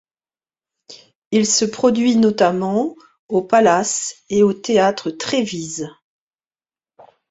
Il 1.29 1.45
se 1.45 1.63
produit 1.63 2.15
notamment 2.15 2.95
au 3.29 3.43
Palace 3.43 4.15
et 4.31 4.41
au 4.41 4.51
Théâtre 4.51 5.11
Trévise. 5.11 5.91